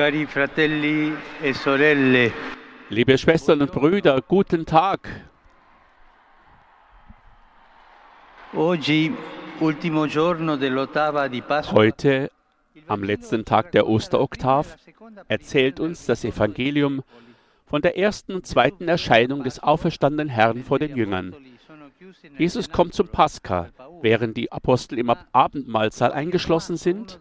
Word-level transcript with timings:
Cari 0.00 0.24
fratelli 0.24 1.14
e 1.42 1.52
sorelle, 1.52 2.32
Liebe 2.88 3.18
Schwestern 3.18 3.60
und 3.60 3.70
Brüder, 3.70 4.22
guten 4.26 4.64
Tag. 4.64 5.00
oggi, 8.54 9.14
ultimo 9.58 10.06
giorno 10.06 10.56
dell'ottava 10.56 11.28
di 11.28 11.42
Pasqua, 11.42 11.76
Heute, 11.76 12.30
am 12.86 13.02
letzten 13.02 13.44
Tag 13.44 13.72
der 13.72 13.86
Osteroktav, 13.86 14.74
erzählt 15.28 15.80
uns 15.80 16.06
das 16.06 16.24
Evangelium 16.24 17.02
von 17.66 17.82
der 17.82 17.98
ersten 17.98 18.32
und 18.36 18.46
zweiten 18.46 18.88
Erscheinung 18.88 19.44
des 19.44 19.62
auferstandenen 19.62 20.30
Herrn 20.30 20.64
vor 20.64 20.78
den 20.78 20.96
Jüngern. 20.96 21.36
Jesus 22.38 22.70
kommt 22.70 22.94
zum 22.94 23.08
Pascha, 23.08 23.68
während 24.00 24.38
die 24.38 24.50
Apostel 24.50 24.98
im 24.98 25.10
Ab- 25.10 25.26
Abendmahlsaal 25.32 26.12
eingeschlossen 26.14 26.78
sind. 26.78 27.20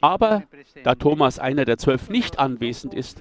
Aber 0.00 0.42
da 0.82 0.94
Thomas 0.94 1.38
einer 1.38 1.64
der 1.64 1.78
zwölf 1.78 2.08
nicht 2.08 2.38
anwesend 2.38 2.94
ist, 2.94 3.20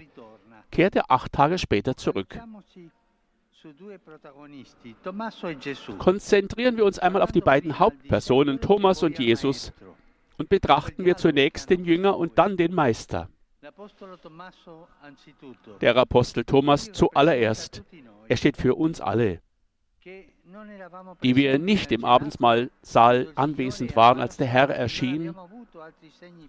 kehrt 0.71 0.95
er 0.95 1.11
acht 1.11 1.31
Tage 1.31 1.57
später 1.57 1.95
zurück. 1.95 2.39
Konzentrieren 5.99 6.77
wir 6.77 6.85
uns 6.85 6.99
einmal 6.99 7.21
auf 7.21 7.31
die 7.31 7.41
beiden 7.41 7.79
Hauptpersonen, 7.79 8.59
Thomas 8.59 9.03
und 9.03 9.19
Jesus, 9.19 9.71
und 10.37 10.49
betrachten 10.49 11.05
wir 11.05 11.15
zunächst 11.15 11.69
den 11.69 11.85
Jünger 11.85 12.17
und 12.17 12.37
dann 12.37 12.57
den 12.57 12.73
Meister. 12.73 13.29
Der 15.81 15.95
Apostel 15.95 16.43
Thomas 16.43 16.91
zuallererst. 16.91 17.83
Er 18.27 18.37
steht 18.37 18.57
für 18.57 18.75
uns 18.75 18.99
alle, 18.99 19.41
die 21.23 21.35
wir 21.35 21.59
nicht 21.59 21.91
im 21.91 22.05
Abendsmahlsaal 22.05 23.27
anwesend 23.35 23.95
waren, 23.95 24.19
als 24.19 24.37
der 24.37 24.47
Herr 24.47 24.69
erschien 24.69 25.33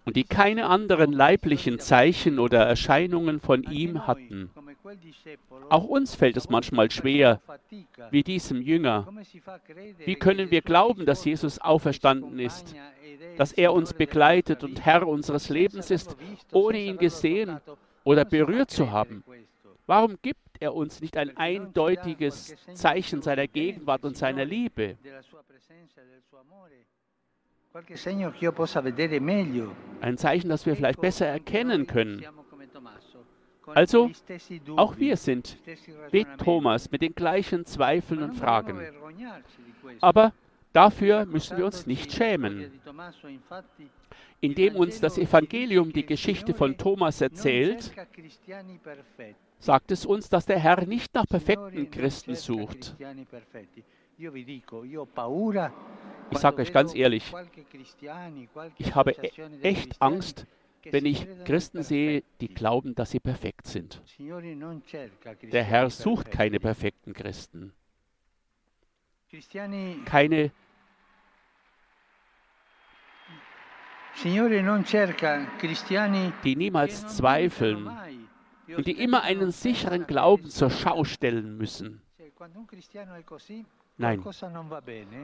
und 0.04 0.16
die 0.16 0.24
keine 0.24 0.66
anderen 0.66 1.12
leiblichen 1.12 1.78
Zeichen 1.78 2.38
oder 2.38 2.64
Erscheinungen 2.64 3.40
von 3.40 3.62
ihm 3.64 4.06
hatten. 4.06 4.50
Auch 5.70 5.84
uns 5.84 6.14
fällt 6.14 6.36
es 6.36 6.48
manchmal 6.48 6.90
schwer, 6.90 7.40
wie 8.10 8.22
diesem 8.22 8.60
Jünger. 8.60 9.08
Wie 10.04 10.16
können 10.16 10.50
wir 10.50 10.62
glauben, 10.62 11.06
dass 11.06 11.24
Jesus 11.24 11.58
auferstanden 11.58 12.38
ist, 12.38 12.74
dass 13.38 13.52
er 13.52 13.72
uns 13.72 13.92
begleitet 13.94 14.62
und 14.62 14.84
Herr 14.84 15.06
unseres 15.06 15.48
Lebens 15.48 15.90
ist, 15.90 16.16
ohne 16.52 16.78
ihn 16.78 16.98
gesehen 16.98 17.60
oder 18.04 18.24
berührt 18.24 18.70
zu 18.70 18.90
haben? 18.90 19.24
Warum 19.86 20.16
gibt 20.22 20.40
er 20.60 20.74
uns 20.74 21.00
nicht 21.00 21.16
ein 21.16 21.36
eindeutiges 21.36 22.54
Zeichen 22.74 23.20
seiner 23.22 23.46
Gegenwart 23.46 24.04
und 24.04 24.16
seiner 24.16 24.44
Liebe? 24.44 24.96
Ein 30.00 30.16
Zeichen, 30.16 30.48
das 30.48 30.64
wir 30.64 30.76
vielleicht 30.76 31.00
besser 31.00 31.26
erkennen 31.26 31.86
können. 31.86 32.24
Also, 33.66 34.10
auch 34.76 34.96
wir 34.98 35.16
sind 35.16 35.58
wie 36.10 36.24
Thomas 36.38 36.90
mit 36.90 37.02
den 37.02 37.14
gleichen 37.14 37.64
Zweifeln 37.64 38.22
und 38.22 38.34
Fragen. 38.34 38.80
Aber 40.00 40.32
dafür 40.72 41.24
müssen 41.26 41.56
wir 41.56 41.64
uns 41.66 41.86
nicht 41.86 42.12
schämen. 42.12 42.80
Indem 44.40 44.76
uns 44.76 45.00
das 45.00 45.18
Evangelium 45.18 45.92
die 45.92 46.04
Geschichte 46.04 46.52
von 46.54 46.76
Thomas 46.76 47.20
erzählt, 47.20 47.92
sagt 49.64 49.90
es 49.90 50.04
uns, 50.04 50.28
dass 50.28 50.44
der 50.44 50.58
Herr 50.58 50.84
nicht 50.84 51.14
nach 51.14 51.26
perfekten 51.26 51.90
Christen 51.90 52.34
sucht. 52.34 52.94
Ich 56.30 56.38
sage 56.38 56.62
euch 56.62 56.72
ganz 56.72 56.94
ehrlich, 56.94 57.32
ich 58.78 58.94
habe 58.94 59.16
echt 59.62 60.00
Angst, 60.02 60.46
wenn 60.90 61.06
ich 61.06 61.26
Christen 61.44 61.82
sehe, 61.82 62.22
die 62.40 62.48
glauben, 62.48 62.94
dass 62.94 63.10
sie 63.10 63.20
perfekt 63.20 63.66
sind. 63.66 64.02
Der 65.50 65.64
Herr 65.64 65.88
sucht 65.88 66.30
keine 66.30 66.60
perfekten 66.60 67.14
Christen, 67.14 67.72
keine 70.04 70.52
die 76.44 76.54
niemals 76.54 77.16
zweifeln 77.16 77.90
und 78.76 78.86
die 78.86 78.92
immer 78.92 79.22
einen 79.22 79.50
sicheren 79.50 80.06
Glauben 80.06 80.48
zur 80.48 80.70
Schau 80.70 81.04
stellen 81.04 81.56
müssen. 81.56 82.02
Nein, 83.96 84.24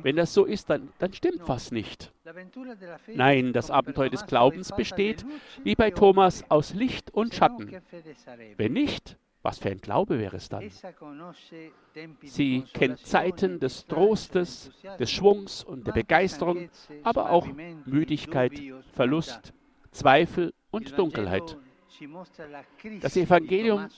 wenn 0.03 0.17
das 0.17 0.33
so 0.33 0.45
ist, 0.45 0.71
dann, 0.71 0.91
dann 0.99 1.13
stimmt 1.13 1.49
was 1.49 1.73
nicht. 1.73 2.13
Nein, 3.09 3.53
das 3.53 3.71
Abenteuer 3.71 4.11
des 4.11 4.27
Glaubens 4.27 4.71
besteht, 4.73 5.27
wie 5.65 5.75
bei 5.75 5.91
Thomas, 5.91 6.45
aus 6.49 6.73
Licht 6.75 7.11
und 7.11 7.35
Schatten. 7.35 7.83
Wenn 8.57 8.73
nicht, 8.73 9.17
was 9.43 9.59
für 9.59 9.71
ein 9.71 9.81
Glaube 9.81 10.21
wäre 10.21 10.37
es 10.37 10.49
dann? 10.49 10.71
Sie 12.23 12.63
kennt 12.73 13.01
Zeiten 13.01 13.59
des 13.59 13.87
Trostes, 13.87 14.71
des 15.01 15.11
Schwungs 15.11 15.65
und 15.65 15.87
der 15.87 15.93
Begeisterung, 15.93 16.71
aber 17.03 17.31
auch 17.31 17.49
Müdigkeit, 17.87 18.53
Verlust, 18.93 19.53
Zweifel 19.91 20.55
und 20.71 20.97
Dunkelheit. 20.97 21.57
Das 23.01 23.17
Evangelium 23.17 23.89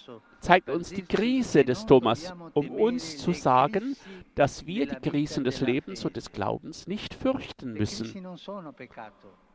zeigt 0.40 0.70
uns 0.70 0.90
die 0.90 1.02
Krise 1.02 1.64
des 1.64 1.86
Thomas, 1.86 2.34
um 2.54 2.70
uns 2.70 3.18
zu 3.18 3.32
sagen, 3.32 3.96
dass 4.34 4.66
wir 4.66 4.86
die 4.86 5.10
Krisen 5.10 5.44
des 5.44 5.60
Lebens 5.60 6.04
und 6.04 6.16
des 6.16 6.32
Glaubens 6.32 6.86
nicht 6.86 7.14
fürchten 7.14 7.74
müssen. 7.74 8.26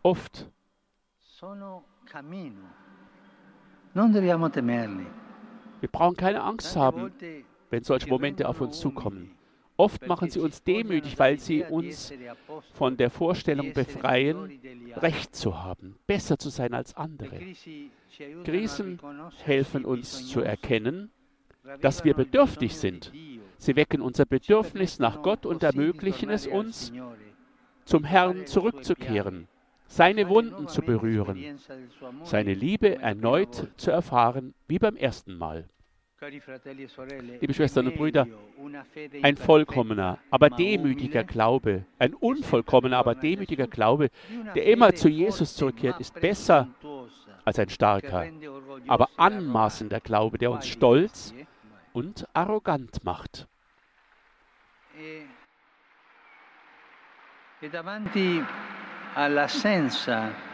Oft 0.03 0.49
wir 5.79 5.89
brauchen 5.91 6.15
keine 6.15 6.41
Angst 6.43 6.75
haben, 6.75 7.11
wenn 7.69 7.83
solche 7.83 8.09
Momente 8.09 8.47
auf 8.47 8.61
uns 8.61 8.79
zukommen. 8.79 9.36
Oft 9.77 10.07
machen 10.07 10.29
sie 10.29 10.39
uns 10.39 10.63
demütig, 10.63 11.19
weil 11.19 11.39
sie 11.39 11.63
uns 11.63 12.11
von 12.73 12.97
der 12.97 13.11
Vorstellung 13.11 13.73
befreien, 13.73 14.59
Recht 14.95 15.35
zu 15.35 15.63
haben, 15.63 15.95
besser 16.07 16.39
zu 16.39 16.49
sein 16.49 16.73
als 16.73 16.95
andere. 16.95 17.39
Krisen 18.43 18.99
helfen 19.43 19.85
uns 19.85 20.27
zu 20.27 20.41
erkennen, 20.41 21.11
dass 21.81 22.03
wir 22.03 22.15
bedürftig 22.15 22.75
sind. 22.75 23.11
Sie 23.57 23.75
wecken 23.75 24.01
unser 24.01 24.25
Bedürfnis 24.25 24.97
nach 24.99 25.21
Gott 25.21 25.45
und 25.45 25.61
ermöglichen 25.63 26.29
es 26.29 26.47
uns, 26.47 26.91
zum 27.85 28.03
Herrn 28.03 28.47
zurückzukehren, 28.47 29.47
seine 29.85 30.27
Wunden 30.27 30.67
zu 30.67 30.81
berühren, 30.81 31.59
seine 32.23 32.53
Liebe 32.53 32.97
erneut 32.97 33.71
zu 33.77 33.91
erfahren 33.91 34.53
wie 34.67 34.79
beim 34.79 34.95
ersten 34.95 35.37
Mal. 35.37 35.69
Liebe 36.19 37.53
Schwestern 37.53 37.87
und 37.87 37.95
Brüder, 37.95 38.25
ein 39.21 39.37
vollkommener, 39.37 40.17
aber 40.31 40.49
demütiger 40.49 41.23
Glaube, 41.23 41.85
ein 41.99 42.15
unvollkommener, 42.15 42.97
aber 42.97 43.13
demütiger 43.13 43.67
Glaube, 43.67 44.09
der 44.55 44.65
immer 44.65 44.95
zu 44.95 45.09
Jesus 45.09 45.55
zurückkehrt, 45.55 45.99
ist 45.99 46.19
besser 46.19 46.69
als 47.45 47.59
ein 47.59 47.69
starker, 47.69 48.25
aber 48.87 49.09
anmaßender 49.17 49.99
Glaube, 49.99 50.39
der 50.39 50.49
uns 50.49 50.67
stolz 50.67 51.35
und 51.93 52.27
arrogant 52.33 53.03
macht. 53.03 53.47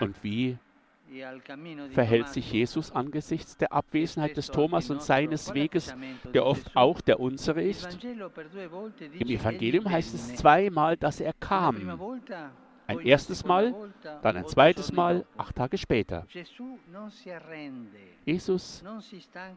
Und 0.02 0.24
wie 0.24 0.58
verhält 1.92 2.30
sich 2.30 2.52
Jesus 2.52 2.92
angesichts 2.92 3.58
der 3.58 3.72
Abwesenheit 3.74 4.38
des 4.38 4.48
Thomas 4.48 4.90
und 4.90 5.02
seines 5.02 5.54
Weges, 5.54 5.96
der 6.34 6.46
oft 6.46 6.76
auch 6.76 7.02
der 7.02 7.20
unsere 7.20 7.62
ist? 7.62 7.98
Im 9.20 9.28
Evangelium 9.28 9.90
heißt 9.90 10.14
es 10.14 10.36
zweimal, 10.36 10.98
dass 10.98 11.20
er 11.20 11.34
kam. 11.34 12.00
Ein 12.86 13.00
erstes 13.00 13.46
Mal, 13.46 13.74
dann 14.22 14.38
ein 14.38 14.48
zweites 14.48 14.92
Mal, 14.92 15.26
acht 15.38 15.56
Tage 15.56 15.78
später. 15.78 16.26
Jesus 18.26 18.84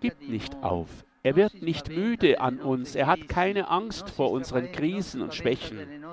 gibt 0.01 0.29
nicht 0.29 0.55
auf. 0.63 1.05
Er 1.23 1.35
wird 1.35 1.61
nicht 1.61 1.89
müde 1.89 2.41
an 2.41 2.61
uns. 2.61 2.95
Er 2.95 3.09
hat 3.09 3.29
keine 3.29 3.69
Angst 3.69 4.11
vor 4.11 4.31
unseren 4.31 4.71
Krisen 4.71 5.23
und 5.23 5.35
Schwächen. 5.35 6.05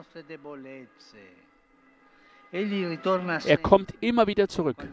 Er 2.53 3.57
kommt 3.57 3.95
immer 3.99 4.27
wieder 4.27 4.47
zurück. 4.47 4.87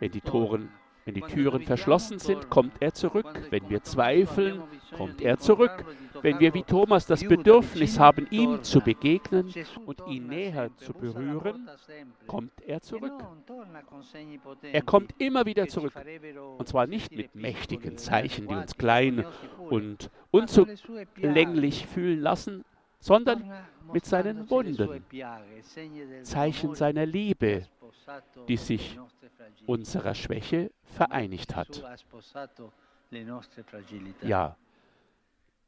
Wenn 0.00 0.10
die, 0.10 0.22
Toren, 0.22 0.70
wenn 1.04 1.14
die 1.14 1.20
Türen 1.20 1.62
verschlossen 1.62 2.18
sind, 2.18 2.48
kommt 2.48 2.80
er 2.80 2.94
zurück. 2.94 3.26
Wenn 3.50 3.68
wir 3.68 3.82
zweifeln, 3.82 4.62
kommt 4.96 5.20
er 5.20 5.38
zurück. 5.38 5.84
Wenn 6.22 6.40
wir 6.40 6.54
wie 6.54 6.62
Thomas 6.62 7.04
das 7.04 7.22
Bedürfnis 7.22 7.98
haben, 7.98 8.26
ihm 8.30 8.62
zu 8.62 8.80
begegnen 8.80 9.52
und 9.84 10.00
ihn 10.08 10.28
näher 10.28 10.70
zu 10.78 10.94
berühren, 10.94 11.68
kommt 12.26 12.52
er 12.66 12.80
zurück. 12.80 13.12
Er 14.62 14.82
kommt 14.82 15.14
immer 15.18 15.44
wieder 15.44 15.68
zurück. 15.68 15.92
Und 16.56 16.66
zwar 16.66 16.86
nicht 16.86 17.12
mit 17.12 17.34
mächtigen 17.34 17.98
Zeichen, 17.98 18.48
die 18.48 18.54
uns 18.54 18.78
klein 18.78 19.26
und 19.58 20.10
unzulänglich 20.30 21.86
fühlen 21.86 22.20
lassen, 22.20 22.64
sondern 22.98 23.50
mit 23.92 24.04
seinen 24.04 24.48
Wunden, 24.50 25.04
Zeichen 26.22 26.74
seiner 26.74 27.06
Liebe, 27.06 27.66
die 28.48 28.56
sich 28.56 28.98
unserer 29.66 30.14
Schwäche 30.14 30.70
vereinigt 30.84 31.56
hat. 31.56 31.82
Ja, 34.22 34.56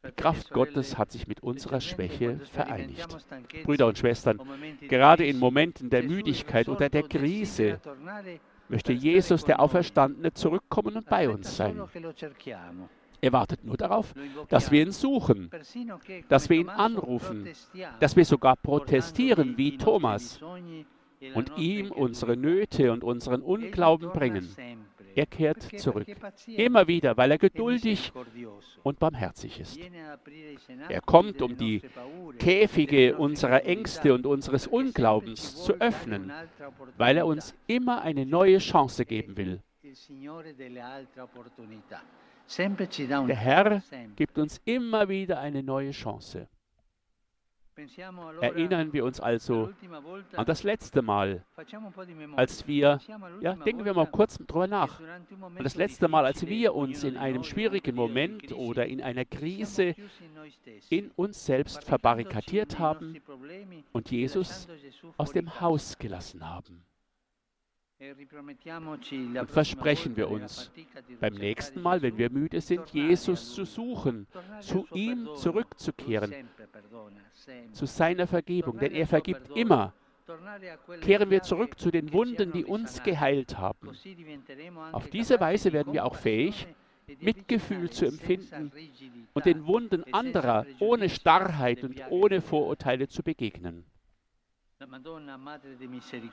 die 0.07 0.13
Kraft 0.13 0.51
Gottes 0.51 0.97
hat 0.97 1.13
sich 1.13 1.27
mit 1.27 1.43
unserer 1.43 1.81
Schwäche 1.81 2.39
vereinigt. 2.39 3.19
Brüder 3.65 3.87
und 3.87 3.99
Schwestern, 3.99 4.41
gerade 4.89 5.27
in 5.27 5.39
Momenten 5.39 5.91
der 5.91 6.03
Müdigkeit 6.03 6.69
oder 6.69 6.89
der 6.89 7.03
Krise 7.03 7.81
möchte 8.69 8.93
Jesus, 8.93 9.45
der 9.45 9.61
Auferstandene, 9.61 10.33
zurückkommen 10.33 10.97
und 10.97 11.07
bei 11.07 11.29
uns 11.29 11.55
sein. 11.57 11.83
Er 13.21 13.33
wartet 13.33 13.65
nur 13.65 13.77
darauf, 13.77 14.15
dass 14.49 14.71
wir 14.71 14.83
ihn 14.83 14.93
suchen, 14.93 15.51
dass 16.29 16.49
wir 16.49 16.59
ihn 16.59 16.69
anrufen, 16.69 17.49
dass 17.99 18.17
wir 18.17 18.25
sogar 18.25 18.57
protestieren 18.57 19.57
wie 19.57 19.77
Thomas 19.77 20.41
und 21.35 21.59
ihm 21.59 21.91
unsere 21.91 22.37
Nöte 22.37 22.93
und 22.93 23.05
unseren 23.05 23.43
Unglauben 23.43 24.11
bringen. 24.13 24.49
Er 25.15 25.27
kehrt 25.27 25.63
zurück, 25.79 26.07
immer 26.47 26.87
wieder, 26.87 27.17
weil 27.17 27.33
er 27.33 27.39
geduldig 27.39 28.13
und 28.83 28.99
barmherzig 28.99 29.61
ist. 29.61 29.79
Er 30.89 31.01
kommt, 31.01 31.43
um 31.43 31.57
die 31.57 31.83
Käfige 32.39 33.17
unserer 33.17 33.65
Ängste 33.65 34.15
und 34.15 34.27
unseres 34.27 34.67
Unglaubens 34.67 35.63
zu 35.65 35.75
öffnen, 35.75 36.33
weil 36.97 37.17
er 37.17 37.27
uns 37.27 37.55
immer 37.67 38.03
eine 38.03 38.25
neue 38.25 38.59
Chance 38.59 39.05
geben 39.05 39.37
will. 39.37 39.63
Der 42.57 43.37
Herr 43.37 43.83
gibt 44.17 44.39
uns 44.39 44.61
immer 44.65 45.09
wieder 45.09 45.39
eine 45.39 45.63
neue 45.63 45.93
Chance. 45.93 46.49
Erinnern 48.41 48.93
wir 48.93 49.05
uns 49.05 49.21
also 49.21 49.71
an 50.37 50.45
das 50.45 50.65
letzte 50.65 51.01
Mal, 51.01 51.45
als 52.37 52.67
wir, 52.67 53.01
ja, 53.41 53.55
denken 53.55 53.85
wir 53.85 53.95
mal 53.95 54.07
kurz 54.07 54.37
drüber 54.37 54.67
nach, 54.67 55.01
an 55.01 55.63
das 55.63 55.77
letzte 55.77 56.09
Mal, 56.09 56.27
als 56.27 56.47
wir 56.47 56.75
uns 56.75 57.05
in 57.05 57.17
einem 57.17 57.45
schwierigen 57.45 57.95
Moment 57.95 58.53
oder 58.53 58.87
in 58.87 59.01
einer 59.01 59.25
Krise 59.25 59.95
in 60.91 61.11
uns 61.13 61.47
selbst 61.47 61.85
verbarrikadiert 61.85 62.79
haben 62.79 63.17
und 63.93 64.11
Jesus 64.11 64.69
aus 65.17 65.33
dem 65.33 65.61
Haus 65.61 65.97
gelassen 65.99 66.47
haben. 66.47 66.85
Und 68.01 69.51
versprechen 69.51 70.17
wir 70.17 70.31
uns, 70.31 70.71
beim 71.21 71.35
nächsten 71.35 71.83
Mal, 71.83 72.01
wenn 72.01 72.17
wir 72.17 72.31
müde 72.31 72.61
sind, 72.61 72.89
Jesus 72.91 73.55
zu 73.55 73.65
suchen, 73.65 74.27
zu 74.61 74.87
ihm 74.95 75.29
zurückzukehren, 75.37 76.49
zu 77.73 77.87
seiner 77.87 78.27
Vergebung, 78.27 78.79
denn 78.79 78.93
er 78.93 79.07
vergibt 79.07 79.55
immer. 79.55 79.93
Kehren 81.03 81.29
wir 81.31 81.43
zurück 81.43 81.79
zu 81.79 81.91
den 81.91 82.13
Wunden, 82.13 82.53
die 82.53 82.65
uns 82.65 83.03
geheilt 83.03 83.59
haben. 83.59 83.91
Auf 84.93 85.11
diese 85.11 85.39
Weise 85.41 85.73
werden 85.73 85.93
wir 85.93 86.05
auch 86.05 86.15
fähig, 86.15 86.69
Mitgefühl 87.21 87.91
zu 87.91 88.07
empfinden 88.07 88.73
und 89.35 89.45
den 89.45 89.67
Wunden 89.67 90.05
anderer 90.15 90.65
ohne 90.79 91.09
Starrheit 91.09 91.83
und 91.83 92.01
ohne 92.09 92.41
Vorurteile 92.41 93.09
zu 93.09 93.23
begegnen. 93.23 93.85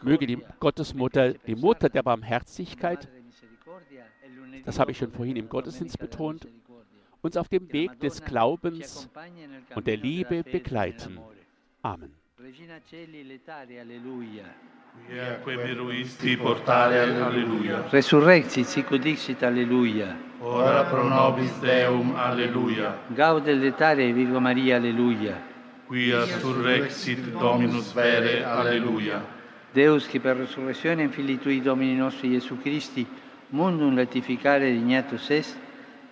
Möge 0.04 0.26
die 0.26 0.38
Gottesmutter, 0.60 1.34
die 1.34 1.56
Mutter 1.56 1.90
der 1.90 2.04
Barmherzigkeit, 2.04 3.10
das 4.64 4.80
habe 4.80 4.92
ich 4.92 4.98
schon 4.98 5.12
vorhin 5.12 5.36
im 5.36 5.50
Gottesdienst 5.50 6.00
betont, 6.00 6.48
uns 7.22 7.36
auf 7.36 7.50
dem 7.50 7.72
Weg 7.74 8.00
des 8.00 8.24
Glaubens 8.24 9.10
und 9.76 9.86
der 9.86 9.98
Liebe 9.98 10.44
begleiten. 10.44 11.20
Amen. 11.82 12.14
Resurrexit 17.92 18.66
sic 18.66 18.92
udixit, 18.92 19.44
alleluia. 19.44 20.16
Ora 20.42 20.84
pro 20.84 21.04
nobis 21.04 21.60
Deum, 21.62 22.16
alleluia. 22.16 22.96
Gaude 23.16 23.54
letare 23.54 24.16
Virgo 24.16 24.40
Maria, 24.40 24.78
alleluia. 24.78 25.57
Quia 25.88 26.26
surrexit 26.26 27.32
Dominus 27.32 27.94
vere. 27.94 28.44
Alleluia. 28.44 29.26
Deus, 29.72 30.08
che 30.08 30.20
per 30.20 30.36
resurrezione 30.38 31.04
in 31.04 31.12
Fili 31.12 31.40
Tui 31.40 31.62
Domini 31.62 31.96
nostri 31.96 32.32
Gesù 32.32 32.60
Christi, 32.62 33.06
mundum 33.50 33.96
latificare 33.96 34.72
dignatus 34.72 35.30
est, 35.30 35.58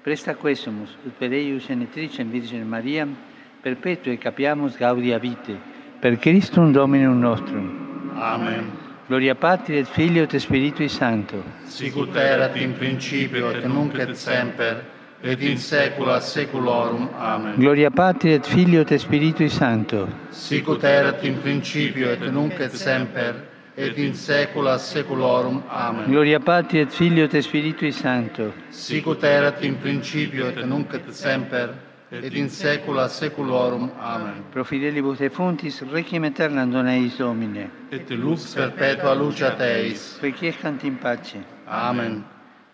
presta 0.02 0.36
quesumus, 0.36 0.96
ut 1.04 1.14
per 1.18 1.34
eius 1.34 1.66
genetricem 1.66 2.30
Virgine 2.30 2.64
Mariam, 2.64 3.16
perpetue 3.62 4.18
capiamus 4.18 4.78
gaudia 4.78 5.18
vite, 5.18 5.60
per 6.00 6.18
Christum 6.18 6.72
Dominum 6.72 7.20
nostrum. 7.20 8.12
Amen. 8.14 8.72
Gloria 9.08 9.36
Patri 9.36 9.78
et 9.78 9.88
Filio 9.88 10.24
et 10.24 10.36
Spiritui 10.36 10.88
Sancto. 10.90 11.44
Sicut 11.66 12.16
erat 12.16 12.56
in 12.56 12.74
principio 12.74 13.50
et 13.52 13.66
nunc 13.66 13.98
et 14.00 14.16
semper, 14.16 14.84
et 15.22 15.42
in 15.42 15.58
saecula 15.58 16.20
saeculorum. 16.20 17.10
Amen. 17.18 17.56
Gloria 17.58 17.90
Patri 17.90 18.34
et 18.34 18.46
Filio 18.46 18.82
et 18.82 18.98
Spiritui 19.00 19.50
Sancto. 19.50 20.08
Sicut 20.30 20.84
erat 20.84 21.24
in 21.24 21.40
principio 21.42 22.12
et 22.12 22.20
nunc 22.32 22.60
et 22.60 22.76
semper, 22.76 23.36
et 23.76 23.98
in 23.98 24.14
saecula 24.14 24.78
saeculorum. 24.78 25.64
Amen. 25.68 26.06
Gloria 26.06 26.40
Patri 26.40 26.80
et 26.80 26.92
Filio 26.92 27.26
et 27.26 27.42
Spiritui 27.42 27.92
Sancto. 27.92 28.54
Sicut 28.70 29.24
erat 29.24 29.64
in 29.64 29.78
principio 29.80 30.48
et 30.48 30.64
nunc 30.66 30.94
et 30.94 31.12
semper, 31.12 31.74
et 32.12 32.36
in 32.36 32.50
saecula 32.50 33.08
saeculorum. 33.08 33.92
Amen. 34.00 34.44
Pro 34.52 34.64
fidelibus 34.64 35.22
et 35.22 35.32
fontis 35.34 35.82
requiem 35.92 36.24
aeternam 36.24 36.72
dona 36.72 36.94
eis 36.96 37.18
Domine. 37.18 37.70
Et 37.92 38.10
lux 38.12 38.54
perpetua 38.54 39.16
lucia 39.16 39.56
Teis. 39.56 40.20
Requiescant 40.22 40.84
in 40.84 40.98
pace. 40.98 41.40
Amen. 41.68 42.24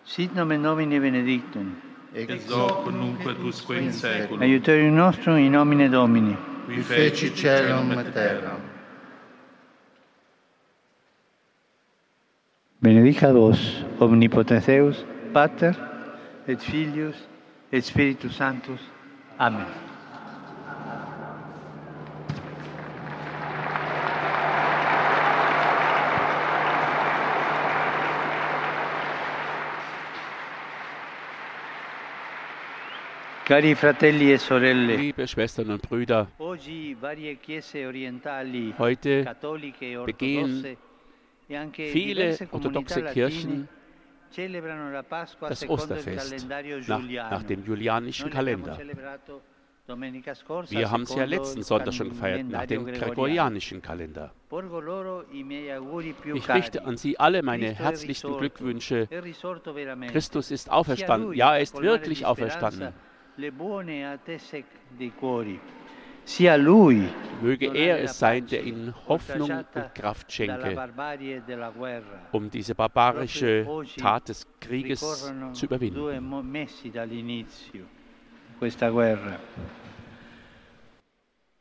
Sit 0.04 0.34
nomen 0.34 0.62
Domini 0.62 0.98
benedictum. 0.98 1.91
Aiutorio 4.38 4.90
nostro 4.90 5.36
in 5.36 5.50
nomine 5.50 5.88
Domini, 5.88 6.36
qui 6.66 6.82
feci 6.82 7.34
cielo 7.34 7.90
e 7.98 8.12
terra. 8.12 8.60
Benedica 12.78 13.32
vos, 13.32 13.84
omnipotenteus, 13.98 15.04
Pater, 15.32 15.74
et 16.46 16.60
Filius, 16.60 17.16
et 17.70 17.82
Spiritus 17.82 18.34
Sanctus. 18.34 18.80
Amen. 19.38 19.91
Liebe 33.48 35.26
Schwestern 35.26 35.70
und 35.70 35.82
Brüder, 35.82 36.28
Heute 38.78 39.26
e 39.80 39.96
begehen 40.06 40.64
e 41.48 41.90
viele 41.90 42.38
orthodoxe 42.52 43.02
Kirchen 43.02 43.68
das 45.40 45.68
Osterfest 45.68 46.48
nach, 46.88 47.02
nach 47.02 47.42
dem 47.42 47.64
julianischen 47.64 48.30
Kalender. 48.30 48.78
Wir 50.68 50.90
haben 50.90 51.02
es 51.02 51.14
ja 51.14 51.24
letzten 51.24 51.62
Sonntag 51.64 51.92
schon 51.92 52.10
gefeiert, 52.10 52.48
nach 52.48 52.66
dem 52.66 52.86
gregorianischen 52.86 53.82
Kalender. 53.82 54.32
Ich 56.34 56.48
richte 56.48 56.84
an 56.84 56.96
Sie 56.96 57.18
alle 57.18 57.42
meine 57.42 57.74
herzlichsten 57.74 58.38
Glückwünsche. 58.38 59.08
Christus 60.12 60.52
ist 60.52 60.70
auferstanden. 60.70 61.32
Ja, 61.34 61.56
er 61.56 61.62
ist 61.62 61.82
wirklich 61.82 62.24
auferstanden. 62.24 62.94
Möge 67.42 67.74
er 67.74 68.02
es 68.02 68.18
sein, 68.18 68.46
der 68.46 68.62
Ihnen 68.62 68.94
Hoffnung 69.08 69.50
und 69.50 69.94
Kraft 69.94 70.32
schenke, 70.32 70.92
um 72.32 72.50
diese 72.50 72.74
barbarische 72.74 73.66
Tat 73.96 74.28
des 74.28 74.46
Krieges 74.60 75.32
zu 75.52 75.66
überwinden. 75.66 76.28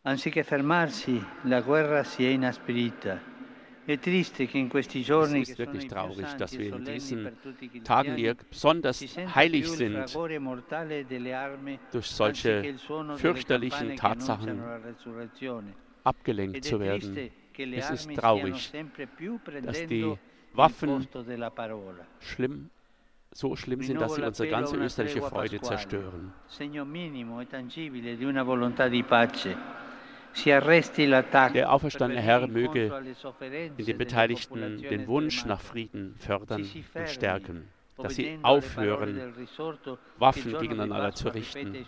Anziché 0.03 0.43
fermarsi, 0.43 1.23
la 1.43 1.61
guerra 1.61 2.03
si 2.03 2.25
è 2.25 2.29
inasprita. 2.29 3.30
Es 3.87 3.99
che 4.01 4.19
ist 4.19 5.57
wirklich 5.57 5.87
traurig, 5.87 6.27
dass 6.37 6.53
e 6.53 6.59
wir 6.59 6.75
in 6.75 6.85
diesen 6.85 7.29
Tagen, 7.83 8.15
die 8.15 8.31
besonders 8.49 9.01
heilig 9.35 9.67
sind, 9.69 10.05
durch 11.91 12.07
solche 12.07 12.75
fürchterlichen 13.17 13.95
Tatsachen 13.95 14.61
abgelenkt 16.03 16.63
zu 16.63 16.79
werden. 16.79 17.31
Es 17.57 17.89
ist 17.89 18.13
traurig, 18.15 18.71
dass 19.63 19.85
die 19.87 20.15
Waffen 20.53 21.07
schlimm, 22.19 22.69
so 23.33 23.55
schlimm 23.55 23.81
sind, 23.81 23.99
dass 23.99 24.15
sie 24.15 24.21
unsere 24.21 24.49
ganze 24.49 24.77
österliche 24.77 25.21
Freude 25.21 25.59
zerstören. 25.61 26.33
Der 31.53 31.71
auferstandene 31.71 32.21
Herr 32.21 32.47
möge 32.47 32.91
in 33.77 33.85
den 33.85 33.97
Beteiligten 33.97 34.81
den 34.81 35.07
Wunsch 35.07 35.45
nach 35.45 35.61
Frieden 35.61 36.15
fördern 36.17 36.67
und 36.93 37.09
stärken, 37.09 37.67
dass 37.97 38.15
sie 38.15 38.39
aufhören, 38.41 39.33
Waffen 40.17 40.57
gegeneinander 40.57 41.13
zu 41.13 41.29
richten. 41.29 41.85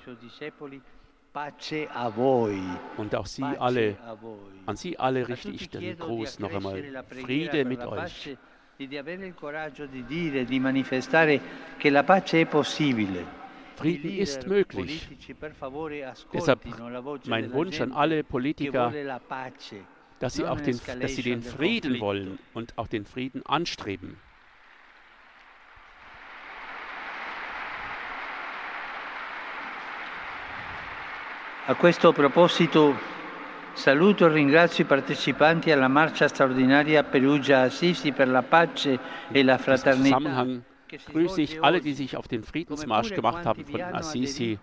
Und 2.97 3.15
auch 3.15 3.25
Sie 3.25 3.43
alle, 3.43 3.97
an 4.67 4.75
Sie 4.75 4.99
alle 4.99 5.27
richte 5.27 5.49
ich 5.49 5.69
den 5.69 5.97
Gruß 5.97 6.39
noch 6.39 6.53
einmal. 6.53 7.03
Friede 7.07 7.65
mit 7.65 7.79
euch. 7.79 8.37
Frieden 13.75 14.17
ist 14.17 14.47
möglich. 14.47 15.07
Deshalb 16.33 16.61
mein 17.25 17.53
Wunsch 17.53 17.81
an 17.81 17.91
alle 17.91 18.23
Politiker, 18.23 18.93
dass 20.19 20.35
sie, 20.35 20.45
auch 20.45 20.61
den, 20.61 20.79
dass 20.99 21.15
sie 21.15 21.23
den 21.23 21.41
Frieden 21.41 21.99
wollen 21.99 22.39
und 22.53 22.77
auch 22.77 22.87
den 22.87 23.05
Frieden 23.05 23.45
anstreben. 23.45 24.17
A 31.65 31.75
questo 31.75 32.11
proposito 32.11 32.93
saluto 33.73 34.25
e 34.25 34.29
ringrazio 34.29 34.83
i 34.83 34.87
partecipanti 34.87 35.71
alla 35.71 35.87
marcia 35.87 36.27
straordinaria 36.27 37.03
Perugia-Assisi 37.03 38.11
per 38.11 38.27
la 38.27 38.43
pace 38.43 38.99
e 39.31 39.43
la 39.43 39.57
fraternità 39.57 40.45
grüße 40.87 41.41
ich 41.41 41.63
alle, 41.63 41.81
die 41.81 41.93
sich 41.93 42.17
auf 42.17 42.27
den 42.27 42.43
Friedensmarsch 42.43 43.13
gemacht 43.13 43.45
haben 43.45 43.65
von 43.65 43.81
Assisi 43.81 44.59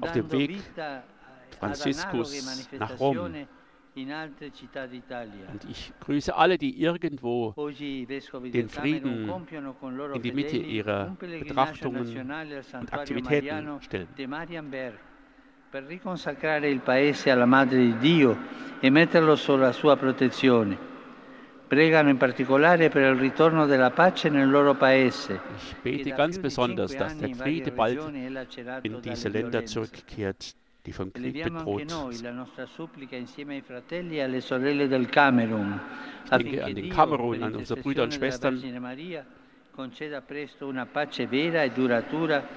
auf 0.00 0.12
dem 0.12 0.30
Weg 0.32 0.58
Franziskus 1.58 2.68
nach 2.78 2.98
Rom. 2.98 3.18
Und 5.52 5.64
ich 5.68 5.92
grüße 6.00 6.34
alle, 6.34 6.56
die 6.58 6.80
irgendwo 6.80 7.54
den 7.56 8.68
Frieden 8.68 9.28
in 10.14 10.22
die 10.22 10.32
Mitte 10.32 10.56
ihrer 10.56 11.16
Betrachtungen 11.18 12.30
und 12.72 12.92
Aktivitäten 12.92 13.80
stellen. 13.80 14.08
Per 15.70 15.86
riconsacrare 15.86 16.68
il 16.68 16.80
Paese 16.80 17.30
alla 17.30 17.46
Madre 17.46 17.76
di 17.76 17.96
Dio 17.98 18.36
e 18.80 18.90
metterlo 18.90 19.36
sotto 19.36 19.62
la 19.62 19.72
sua 19.72 19.96
protezione 19.96 20.89
Pregano 21.70 22.08
in 22.08 22.16
particolare 22.16 22.88
per 22.88 23.14
il 23.14 23.20
ritorno 23.20 23.64
della 23.64 23.92
pace 23.92 24.28
nel 24.28 24.50
loro 24.50 24.74
paese. 24.74 25.40
Ich 25.54 25.76
bete 25.80 26.10
ganz 26.10 26.36
besonders, 26.36 26.96
dass 26.96 27.16
der 27.16 27.32
Friede 27.32 27.70
bald 27.70 28.00
in 28.82 29.00
diese 29.00 29.28
Länder 29.28 29.64
zurückkehrt, 29.64 30.56
die 30.84 30.92
vom 30.92 31.12
Krieg 31.12 31.44
bedroht 31.44 31.88
sind. 31.88 32.20
Ich 36.24 36.30
denke 36.30 36.64
an 36.64 36.74
den 36.74 36.90
Kamerun, 36.90 37.42
an 37.44 37.54
unsere 37.54 37.80
Brüder 37.80 38.02
und 38.02 38.14
Schwestern, 38.14 38.60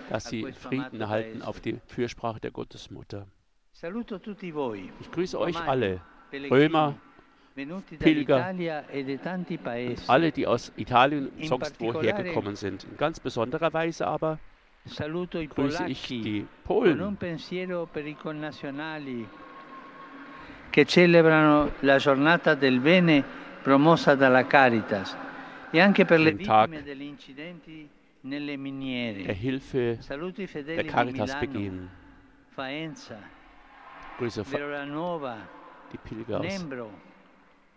dass 0.10 0.26
sie 0.26 0.54
Frieden 0.54 1.02
erhalten 1.02 1.42
auf 1.44 1.60
die 1.60 1.80
Fürsprache 1.86 2.40
der 2.40 2.50
Gottesmutter. 2.50 3.28
Ich 5.00 5.12
grüße 5.12 5.40
euch 5.40 5.60
alle, 5.62 6.02
Römer, 6.50 6.96
Pilger, 8.00 8.56
e 8.60 9.96
alle, 10.08 10.32
die 10.32 10.48
aus 10.48 10.72
Italien 10.76 11.30
und 11.30 11.46
sonst 11.46 11.80
woher 11.80 12.14
gekommen 12.14 12.56
sind. 12.56 12.84
In 12.86 12.98
ganz 12.98 13.20
besonderer 13.20 13.72
Weise 13.74 14.08
aber 14.08 14.40
grüße 14.86 15.86
ich 15.88 16.08
die 16.08 16.46
Polen. 16.64 17.18
che 20.74 20.86
celebrano 20.86 21.72
la 21.82 21.98
giornata 21.98 22.56
del 22.56 22.80
bene 22.80 23.24
promossa 23.62 24.16
dalla 24.16 24.48
Caritas 24.48 25.16
e 25.70 25.80
anche 25.80 26.04
per 26.04 26.20
le 26.20 26.34
vittime 26.34 26.82
degli 26.82 27.04
incidenti 27.04 27.88
nelle 28.22 28.58
miniere. 28.58 29.22
Der 29.22 29.36
Hilfe 29.36 30.00
der 30.66 30.86
Caritas 30.86 31.36
begehen. 31.40 31.90
Faenza, 32.56 33.20
Grüße 34.18 34.44
die 35.92 35.98
Pilger 35.98 36.40
aus 36.40 36.46
Nembro, 36.46 36.90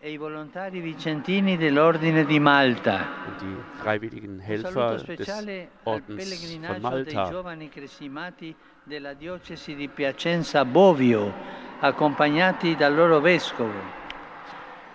e 0.07 0.13
i 0.13 0.19
volontari 0.19 0.79
vicentini 0.79 1.57
dell'Ordine 1.57 2.25
di 2.25 2.39
Malta. 2.39 3.09
Die 3.41 3.57
freiwilligen 3.81 4.39
Helfer 4.39 5.03
des 5.03 5.67
Ordens 5.83 6.65
von 6.65 6.81
Malta. 6.81 7.29
giovani 7.29 7.69
cresimati 7.69 8.55
della 8.85 9.15
diocesi 9.15 9.75
di 9.75 9.89
Piacenza 9.89 10.65
Bovio, 10.65 11.33
accompagnati 11.81 12.77
dal 12.77 12.95
loro 12.95 13.19
vescovo, 13.19 13.73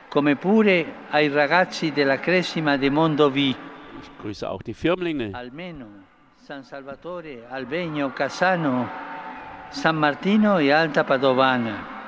come 0.08 0.38
pure 0.38 0.94
ai 1.10 1.28
ragazzi 1.28 1.92
della 1.92 2.18
Cresima 2.18 2.78
di 2.78 2.90
Mondovì. 2.90 3.50
Ich 3.50 4.12
grüße 4.18 4.46
auch 4.46 4.62
die 4.64 4.74
Firmlinge. 4.74 5.32
Almeno, 5.34 5.88
San 6.38 6.64
Salvatore, 6.64 7.48
Albegno, 7.50 8.14
Cassano, 8.14 8.88
San 9.72 9.98
Martino 9.98 10.58
e 10.58 10.72
Alta 10.72 11.04
Padovana. 11.04 12.01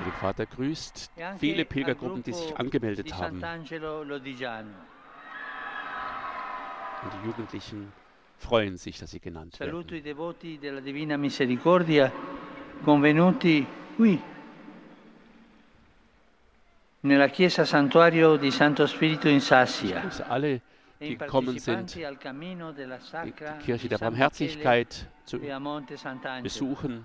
Heilige 0.00 0.16
Vater 0.16 0.46
grüßt 0.46 1.10
viele 1.38 1.66
Pilgergruppen, 1.66 2.22
die 2.22 2.32
sich 2.32 2.56
angemeldet 2.56 3.12
haben. 3.14 3.42
Und 7.02 7.12
die 7.12 7.26
Jugendlichen 7.26 7.92
freuen 8.38 8.78
sich, 8.78 8.98
dass 8.98 9.10
sie 9.10 9.20
genannt 9.20 9.60
werden. 9.60 9.72
Saluto 9.72 9.94
i 9.94 10.00
devoti 10.00 10.58
della 10.58 10.80
Divina 10.80 11.18
Misericordia 11.18 12.10
convenuti 12.82 13.66
qui 13.96 14.18
nella 17.00 17.28
chiesa 17.28 17.64
santuario 17.66 18.38
di 18.38 18.50
Santo 18.50 18.86
Spirito 18.86 19.28
in 19.28 19.40
Sassia. 19.40 20.02
Ich 20.06 20.24
alle, 20.24 20.62
die 20.98 21.18
gekommen 21.18 21.58
sind, 21.58 21.94
die 21.94 22.06
Kirche 23.64 23.88
der 23.88 23.98
Barmherzigkeit 23.98 25.06
zu 25.24 25.38
besuchen 26.42 27.04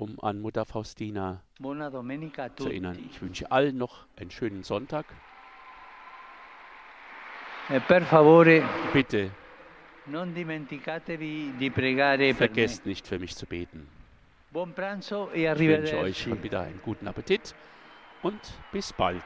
um 0.00 0.18
an 0.20 0.40
Mutter 0.40 0.64
Faustina 0.64 1.42
zu 2.56 2.68
erinnern. 2.68 2.98
Ich 3.10 3.20
wünsche 3.20 3.52
allen 3.52 3.76
noch 3.76 4.06
einen 4.16 4.30
schönen 4.30 4.62
Sonntag. 4.62 5.04
E 7.68 7.80
Bitte 8.92 9.30
vergesst 12.34 12.86
nicht 12.86 13.06
für 13.06 13.18
mich 13.18 13.36
zu 13.36 13.46
beten. 13.46 13.86
E 14.52 15.52
ich 15.52 15.58
wünsche 15.58 15.98
euch 15.98 16.22
schon 16.22 16.42
wieder 16.42 16.62
einen 16.62 16.80
guten 16.82 17.06
Appetit 17.06 17.54
und 18.22 18.40
bis 18.72 18.92
bald. 18.92 19.22